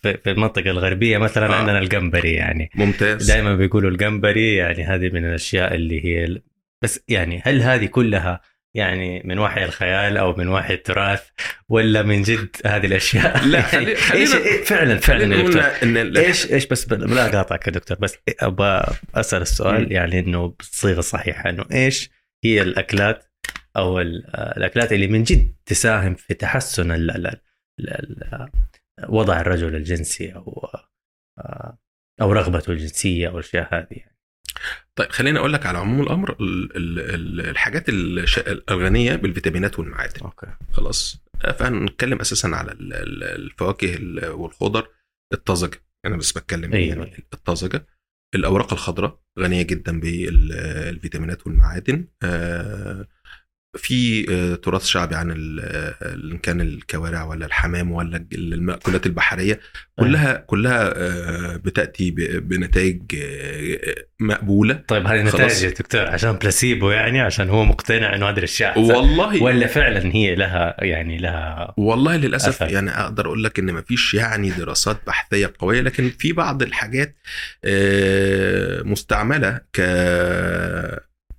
[0.03, 1.55] في المنطقة الغربية مثلا آه.
[1.55, 6.41] عندنا الجمبري يعني ممتاز دائما بيقولوا الجمبري يعني هذه من الأشياء اللي هي
[6.83, 8.41] بس يعني هل هذه كلها
[8.75, 11.29] يعني من وحي الخيال أو من وحي التراث
[11.69, 16.19] ولا من جد هذه الأشياء لا، خلي- إيش خلينا- إيه فعلا فعلا يا دكتور ال-
[16.19, 19.93] إيش إيش بس لا أقاطعك يا دكتور بس أبغى أسأل السؤال.
[19.93, 22.11] يعني إنه بالصيغة الصحيحة إنه إيش
[22.45, 23.25] هي الأكلات
[23.77, 28.49] أو ال- الأكلات اللي من جد تساهم في تحسن ال ال ال ال
[29.09, 30.69] وضع الرجل الجنسي أو
[32.21, 34.17] أو رغبته الجنسية أو الأشياء هذه يعني.
[34.99, 37.85] طيب خليني أقول لك على عموم الأمر ال- ال- ال- الحاجات
[38.71, 40.21] الغنية بالفيتامينات والمعادن.
[40.23, 40.47] أوكي.
[40.73, 41.25] خلاص.
[41.59, 44.89] فهنتكلم أساسا على ال- ال- الفواكه ال- والخضر
[45.33, 46.89] الطازجه أنا بس بتكلم أيوة.
[46.97, 47.87] يعني؟ الطازجة.
[48.35, 52.09] الأوراق الخضراء غنية جدا بالفيتامينات والمعادن.
[52.23, 53.07] آه،
[53.77, 59.61] في آه، تراث شعبي عن آه، إن كان الكوارع ولا الحمام ولا المأكولات البحرية
[59.99, 62.11] كلها كلها آه، بتأتي
[62.41, 63.03] بنتائج
[64.21, 64.83] مقبولة.
[64.89, 65.23] طيب هذه.
[65.23, 69.43] نتائج يا دكتور عشان بلاسيبو يعني عشان هو مقتنع إنه هذه الأشياء والله.
[69.43, 72.75] ولا فعلا هي لها يعني لها والله للأسف أثر.
[72.75, 77.17] يعني أقدر أقول لك إن مفيش يعني دراسات بحثية قوية لكن في بعض الحاجات
[78.85, 79.81] مستعملة ك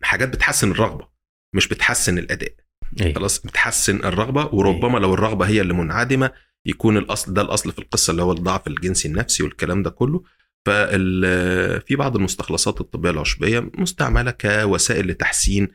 [0.02, 1.15] حاجات بتحسن الرغبة.
[1.56, 2.54] مش بتحسن الأداء.
[3.02, 3.14] إيه.
[3.14, 6.32] خلاص بتحسن الرغبة وربما لو الرغبة هي اللي منعدمة
[6.66, 10.24] يكون الأصل ده الأصل في القصة اللي هو الضعف الجنسي النفسي والكلام ده كله.
[10.66, 15.68] فال في بعض المستخلصات الطبية العشبيه مستعملة كوسائل لتحسين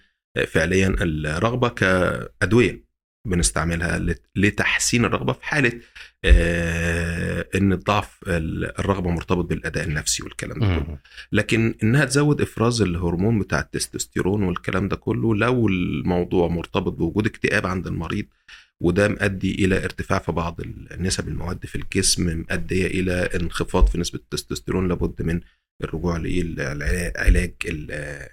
[0.47, 2.89] فعليا الرغبة كأدوية.
[3.25, 5.73] بنستعملها لت- لتحسين الرغبة في حالة
[6.25, 10.99] آه، إن الضعف ال- الرغبة مرتبط بالأداء النفسي والكلام ده كله.
[11.33, 17.67] لكن إنها تزود إفراز الهرمون بتاع التستوستيرون والكلام ده كله لو الموضوع مرتبط بوجود اكتئاب
[17.67, 18.25] عند المريض
[18.81, 20.61] وده مؤدي إلى ارتفاع في بعض
[20.99, 25.41] نسب المواد في الجسم مؤدية إلى انخفاض في نسبة التستوستيرون لابد من
[25.85, 27.55] الرجوع لعلاج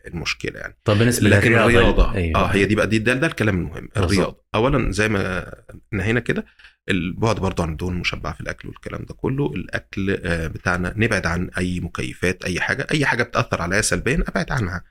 [0.07, 0.77] المشكلة يعني.
[0.86, 2.39] طب بالنسبة لكن للرياضة الرياضة أيوة.
[2.39, 3.89] آه هي دي بقى دي ده, ده الكلام المهم.
[3.97, 4.43] الرياضة.
[4.55, 5.53] اولا زي ما
[5.93, 6.45] نهينا كده
[6.89, 9.53] البعد برضه عن الدهون المشبعه في الأكل والكلام ده كله.
[9.55, 12.88] الأكل آه، بتاعنا نبعد عن أي مكيفات أي حاجة.
[12.91, 14.83] أي حاجة بتأثر عليا سلبيا أبعد عنها.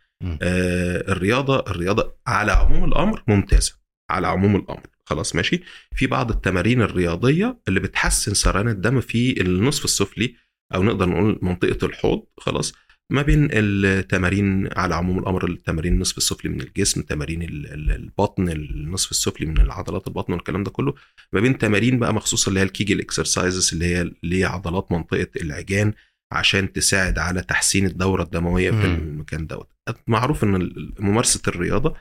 [0.43, 3.73] آه، الرياضة الرياضة على عموم الأمر ممتازة.
[4.11, 4.87] على عموم الأمر.
[5.05, 5.63] خلاص ماشي.
[5.95, 10.35] في بعض التمارين الرياضية اللي بتحسن سريان الدم في النصف السفلي
[10.75, 12.73] أو نقدر نقول منطقة الحوض خلاص.
[13.13, 18.49] ما بين التمارين على عموم الأمر التمارين النصف السفلي من الجسم تمارين ال- ال- البطن
[18.49, 20.95] النصف السفلي من العضلات البطن والكلام ده كله.
[21.33, 25.93] ما بين تمارين بقى مخصوصة اللي هي ال Kegel exercises اللي هي لعضلات منطقة العجان
[26.33, 28.85] عشان تساعد على تحسين الدورة الدموية في.
[28.85, 29.69] المكان دوت.
[30.07, 31.95] معروف إن ممارسة الرياضة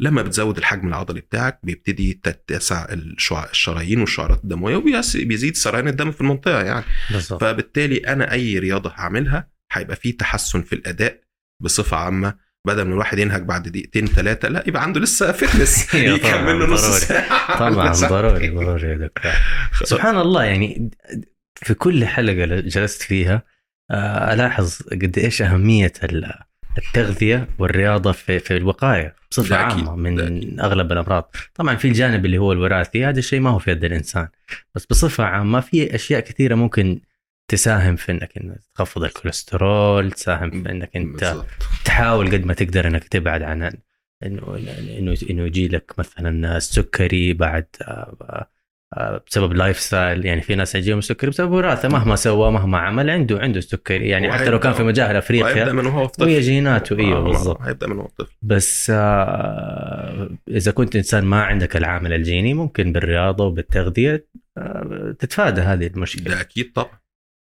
[0.00, 2.86] لما بتزود الحجم العضلي بتاعك بيبتدي تتسع
[3.50, 6.84] الشرايين والشعرات الدموية وبيزيد سريان الدم في المنطقة يعني.
[7.10, 7.40] بالظبط.
[7.40, 11.20] فبالتالي أنا أي رياضة هعملها هيبقى فيه تحسن في الأداء
[11.62, 12.34] بصفة عامة.
[12.66, 16.80] بدل ما الواحد ينهج بعد دقيقتين ثلاثة لا يبقى عنده لسه فتنس يكمل له نص.
[16.80, 17.58] ساعة.
[17.70, 17.92] طبعا.
[17.92, 19.32] ضروري ضروري يا دكتور.
[19.90, 20.90] سبحان الله يعني
[21.56, 23.42] في كل حلقة جلست فيها
[23.90, 26.32] آه، ألاحظ قد إيش أهمية ال-
[26.78, 30.60] التغذية والرياضة في في الوقاية بصفة عامة من ده أكيد.
[30.60, 34.28] أغلب الأمراض طبعا في الجانب اللي هو الوراثي هذا الشيء ما هو في يد الإنسان
[34.74, 37.00] بس بصفة عامة في أشياء كثيرة ممكن
[37.48, 38.32] تساهم في إنك
[38.74, 41.46] تخفض الكوليسترول تساهم في إنك انت بالظبط.
[41.84, 44.56] تحاول قد ما تقدر إنك تبعد عن انه
[44.98, 48.50] انه إنه يجي لك مثلا السكري بعد آه،
[49.26, 53.60] بسبب lifestyle يعني في ناس يجيهم السكري بسبب وراثة مهما سوى مهما عمل عنده عنده
[53.60, 54.08] سكري.
[54.08, 56.22] يعني حتى لو كان في مجاهل أفريقيا من وهو طفل.
[56.22, 56.98] وهي جيناته.
[56.98, 57.60] إيوه آه، بالضبط.
[57.62, 58.32] هيبدأ من وهو طفل.
[58.42, 64.26] بس آه، إذا كنت إنسان ما عندك العامل الجيني ممكن بالرياضة وبالتغذية
[64.58, 66.34] آه، تتفادى هذه المشكلة.
[66.34, 66.98] ده أكيد طبعا.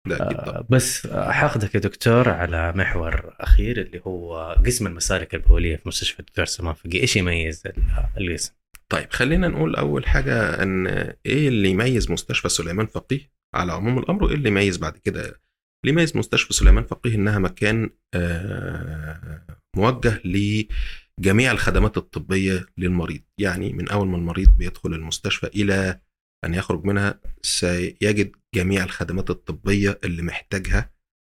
[0.07, 0.57] ده أكيد طبعا.
[0.57, 5.81] آه، بس آه، حاخذك يا دكتور على محور أخير اللي هو قسم المسالك البولية في
[5.85, 7.73] مستشفى الدكتور سليمان فقيه إيش يميز ال-
[8.21, 8.53] القسم؟
[8.91, 10.87] طيب خلينا نقول أول حاجة إن
[11.25, 15.93] إيه اللي يميز مستشفى سليمان فقيه على عموم الأمر وإيه اللي يميز بعد كده؟ اللي
[15.93, 23.21] يميز مستشفى سليمان فقيه إنها مكان آه، موجه لجميع الخدمات الطبية للمريض.
[23.39, 26.01] يعني من أول ما المريض بيدخل المستشفى إلى
[26.45, 30.96] أن يخرج منها سيجد جميع الخدمات الطبية اللي محتاجها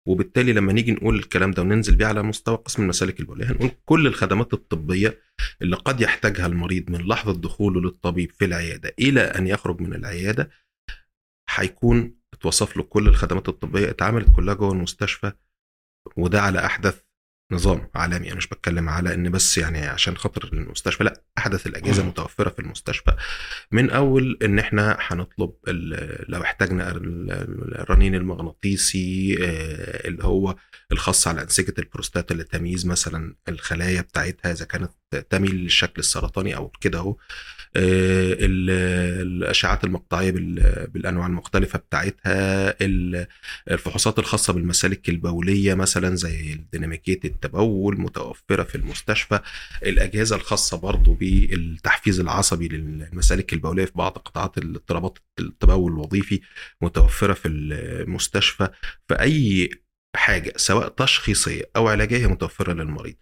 [0.09, 4.07] وبالتالي لما نيجي نقول الكلام ده وننزل بيه على مستوى قسم المسالك البولية هنقول كل
[4.07, 5.19] الخدمات الطبية
[5.61, 10.49] اللي قد يحتاجها المريض من لحظة دخوله للطبيب في العيادة إلى أن يخرج من العيادة
[11.49, 15.31] هيكون اتوصف له كل الخدمات الطبية اتعملت كلها جوه المستشفى
[16.17, 17.01] وده على أحدث
[17.51, 18.27] نظام عالمي.
[18.27, 22.09] أنا مش بتكلم على إن بس يعني عشان خاطر المستشفى لأ أحدث الأجهزة مم.
[22.09, 23.15] متوفرة في المستشفى.
[23.71, 25.51] من أول إن إحنا هنطلب
[26.29, 27.31] لو احتاجنا ال-
[27.81, 30.55] الرنين المغناطيسي آه، اللي هو
[30.91, 34.91] الخاص على أنسجة البروستاتا لتمييز مثلا الخلايا بتاعتها إذا كانت
[35.29, 37.15] تميل للشكل السرطاني أو كده أهو.
[37.75, 38.69] آه، ال-
[39.27, 43.27] الاشعات المقطعية بال- بالأنواع المختلفة بتاعتها ال-
[43.71, 49.39] الفحوصات الخاصة بالمسالك البولية مثلا زي ديناميكيه التبول متوفرة في المستشفى
[49.83, 56.41] الأجهزة الخاصة برضو بالتحفيز العصبي للمسالك البولية في بعض قطاعات الاضطرابات التبول الوظيفي
[56.81, 58.69] متوفرة في المستشفى
[59.09, 59.69] فأي
[60.15, 63.15] حاجة سواء تشخيصية أو علاجية متوفرة للمريض.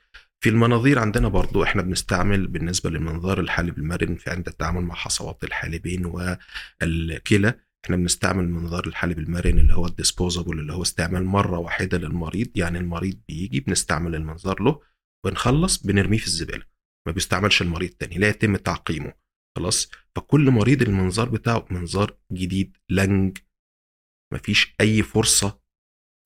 [0.44, 5.44] في المناظير عندنا برضو إحنا بنستعمل بالنسبة للمنظار الحالب المرن في عند التعامل مع حصوات
[5.44, 7.60] الحالبين والكلى.
[7.86, 12.78] إحنا بنستعمل منظار الحالب المرن اللي هو الديسبوزابل اللي هو استعمال مرة واحدة للمريض يعني
[12.78, 14.82] المريض بيجي بنستعمل المنظار له
[15.26, 16.66] بنخلص بنرميه في الزبالة.
[17.08, 19.14] ما بيستعملش المريض تاني لا يتم تعقيمه.
[19.58, 23.38] خلاص؟ فكل مريض المنظار بتاعه منظار جديد لنج.
[24.34, 25.60] مفيش أي فرصة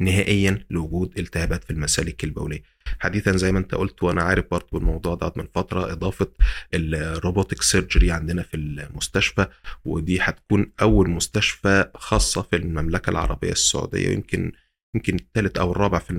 [0.02, 2.64] نهائيا لوجود التهابات في المسالك البولية.
[3.00, 6.28] حديثا زي ما أنت قلت وأنا عارف برضه بالموضوع ده من فترة إضافة
[6.74, 9.46] الروبوتك سيرجري عندنا في المستشفى
[9.86, 14.52] ودي هتكون أول مستشفى خاصة في المملكة العربية السعودية ويمكن
[14.96, 16.14] يمكن الثالث أو الرابع في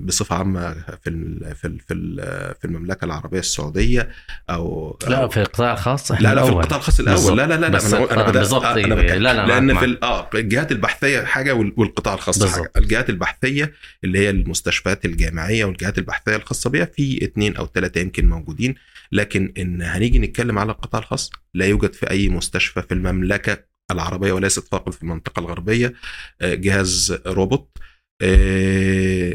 [0.00, 4.08] بصفة عامة في ال- في ال- في ال- في المملكة العربية السعودية
[4.50, 6.48] أو لا أو- في القطاع الخاص لا لا في.
[6.50, 7.36] القطاع الخص الأول.
[7.36, 8.86] لا لا لا, بس أنا بدات آه، أيوة.
[8.86, 9.22] أنا بتكلم.
[9.22, 12.56] لا لا لأن في آه الجهات البحثية حاجة وال- والقطاع الخاص بالضبط.
[12.56, 13.72] حاجة الجهات البحثية
[14.04, 18.74] اللي هي المستشفيات الجامعية والجهات البحثية الخاصة بها في اثنين أو ثلاثة يمكن موجودين
[19.12, 24.32] لكن إن هنيجي نتكلم على القطاع الخاص لا يوجد في أي مستشفى في المملكة العربية
[24.32, 25.92] وليست فقط في المنطقة الغربية
[26.40, 27.80] آه، جهاز روبوت آه،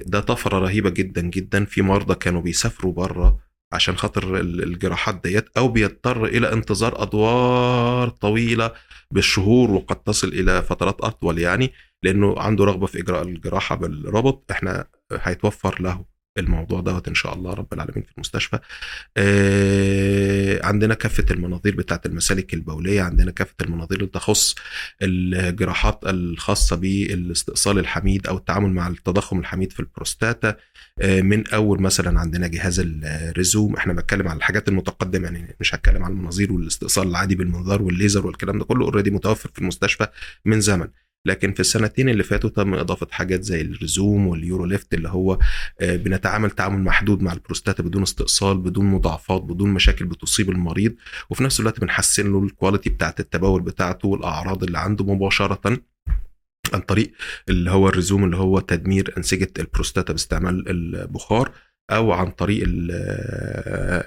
[0.06, 1.66] ده طفرة رهيبة جدا جدا.
[1.66, 3.40] في مرضى كانوا بيسافروا بره
[3.74, 8.72] عشان خاطر ال- الجراحات ديت أو بيضطر إلى انتظار أدوار طويلة
[9.12, 11.72] بالشهور وقد تصل إلى فترات أطول يعني
[12.04, 16.06] لأنه عنده رغبة في إجراء الجراحة بالربط إحنا هيتوفر له.
[16.40, 18.60] الموضوع دوت إن شاء الله رب العالمين في المستشفى.
[19.18, 24.56] آه، عندنا كافة المناظير بتاعت المسالك البولية عندنا كافة المناظير اللي تخص
[25.02, 30.56] الجراحات الخاصة بالاستئصال الحميد أو التعامل مع التضخم الحميد في البروستاتا.
[31.02, 35.76] آه، من أول مثلا عندنا جهاز ال Rezum إحنا بتكلم على الحاجات المتقدمة يعني مش
[35.76, 40.08] هتكلم على المناظير والاستئصال العادي بالمنظار والليزر والكلام ده كله already متوفر في المستشفى
[40.46, 40.88] من زمن.
[41.26, 45.40] لكن في السنتين اللي فاتوا تم إضافة حاجات زي ال Rezum وال UroLift اللي هو
[45.82, 50.96] آه، بنتعامل تعامل محدود مع البروستاتا بدون استئصال بدون مضاعفات بدون مشاكل بتصيب المريض
[51.30, 55.80] وفي نفس الوقت بنحسن له ال quality بتاعت التبول بتاعته والأعراض اللي عنده مباشرة
[56.74, 57.12] عن طريق
[57.50, 61.52] اللي هو ال Rezum اللي هو تدمير أنسجة البروستاتا باستعمال البخار.
[61.92, 62.92] أو عن طريق ال-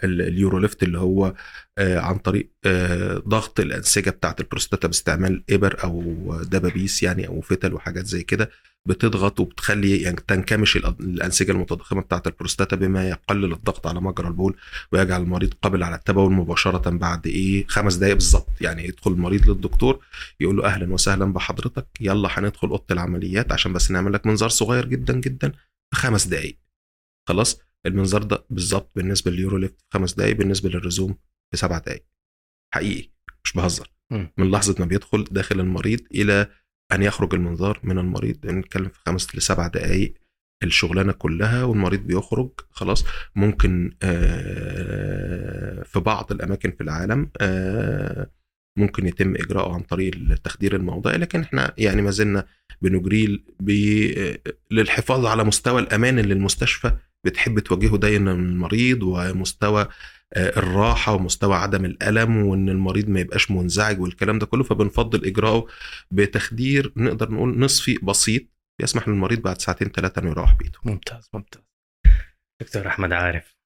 [0.04, 1.34] ال- ال UroLift اللي هو
[1.78, 6.02] آه، عن طريق آه، ضغط الأنسجة بتاعة البروستاتا باستعمال إبر أو
[6.42, 8.50] دبابيس يعني أو فتل وحاجات زي كده
[8.86, 14.56] بتضغط وبتخلي يعني تنكمش الأنسجة المتضخمة بتاعة البروستاتا بما يقلل الضغط على مجرى البول
[14.92, 18.48] ويجعل المريض قادر على التبول مباشرة بعد إيه خمس دقائق بالظبط.
[18.60, 20.04] يعني يدخل المريض للدكتور
[20.40, 24.86] يقول له أهلا وسهلا بحضرتك يلا هندخل أوضة العمليات عشان بس نعمل لك منظار صغير
[24.86, 25.52] جدا جدا
[25.90, 26.58] في خمس دقائق
[27.28, 31.18] خلاص؟ المنظار ده بالظبط بالنسبة لليوروليفت في خمس دقائق بالنسبة للرزوم
[31.50, 32.04] في سبع دقائق
[32.74, 33.10] حقيقي
[33.44, 33.90] مش بهزر.
[34.38, 36.46] من لحظة ما بيدخل داخل المريض إلى
[36.92, 38.40] أن يخرج المنظار من المريض.
[38.40, 40.14] بنتكلم في خمس لسبع دقائق
[40.62, 43.04] الشغلانة كلها والمريض بيخرج خلاص.
[43.36, 48.30] ممكن آه، في بعض الأماكن في العالم آه،
[48.78, 52.46] ممكن يتم إجراءه عن طريق التخدير الموضعي لكن إحنا يعني ما زلنا
[52.82, 54.36] بنجريه ب-
[54.70, 56.92] للحفاظ على مستوى الأمان اللي المستشفى
[57.28, 59.88] بتحب توجهه دايما للمريض ومستوى
[60.34, 65.66] آه، الراحة ومستوى عدم الألم وإن المريض ما يبقاش منزعج والكلام ده كله فبنفضل إجراءه
[66.10, 68.42] بتخدير نقدر نقول نصفي بسيط
[68.82, 70.78] يسمح للمريض بعد ساعتين ثلاثة إنه يروح بيته.
[70.84, 71.62] ممتاز ممتاز.
[72.62, 73.56] دكتور أحمد عارف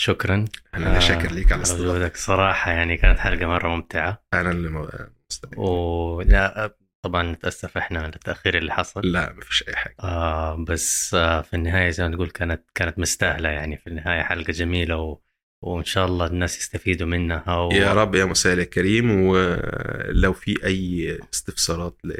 [0.00, 0.44] شكرا.
[0.74, 4.22] أنا اللي شاكر ليك على الاستضافه وجودك صراحة يعني كانت حلقة مرة ممتعة.
[4.34, 4.88] أنا اللي م-
[5.30, 6.74] مستمع ولا
[7.04, 9.00] طبعا نتاسف إحنا على التاخير اللي حصل.
[9.04, 9.94] لا مفيش أي حاجة.
[10.00, 13.76] آه بس آه في النهاية زي ما تقول كانت كانت مستاهلة يعني.
[13.76, 15.18] في النهاية حلقة جميلة و...
[15.62, 17.70] وإن شاء الله الناس يستفيدوا منها و...
[17.70, 19.20] يا رب يا مساء الكريم.
[19.20, 22.12] ولو في أي استفسارات ل...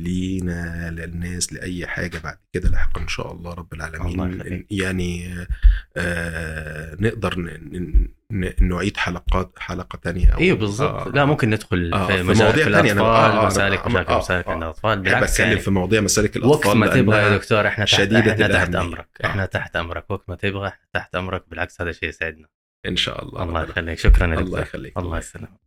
[0.00, 4.66] لينا للناس لأي حاجة بعد كده لاحقا إن شاء الله رب الله العالمين يخليك.
[4.70, 5.34] يعني
[5.96, 7.44] آه نقدر ن...
[7.46, 8.08] ن...
[8.30, 12.42] ن- نعيد حلقات حلقة تانية أو أيوه بالضبط آه لا ممكن ندخل آه، في في
[12.42, 12.92] مواضيع تانية.
[12.94, 13.04] أنا- الأطفال
[13.36, 14.56] آه، آه، مسالك آه، مشاكل آه، مسالك آه.
[14.58, 14.98] الأطفال.
[15.00, 18.32] بالعكس اتكلم يعني في مواضيع مسالك وقت الاطفال ما تبغى يا دكتور إحنا تحت شديدة
[18.32, 18.74] إحنا تحت.
[18.74, 19.08] أمرك.
[19.24, 19.26] آه.
[19.26, 20.10] إحنا تحت أمرك.
[20.10, 21.44] وقت ما تبغى إحنا تحت أمرك.
[21.50, 22.46] بالعكس هذا شيء يسعدنا
[22.86, 23.98] إن شاء الله الله يخليك.
[23.98, 24.98] شكرا يا الله يخليك.
[24.98, 25.65] الله يسلمك.